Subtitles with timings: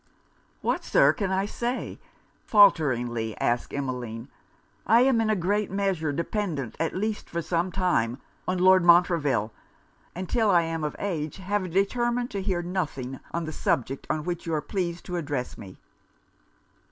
[0.61, 1.99] 'What, Sir, can I say?'
[2.43, 4.29] faulteringly asked Emmeline.
[4.87, 8.17] 'I am in a great measure dependant, at least for some time,
[8.47, 9.53] on Lord Montreville;
[10.15, 14.23] and till I am of age, have determined to hear nothing on the subject on
[14.23, 15.77] which you are pleased to address me.'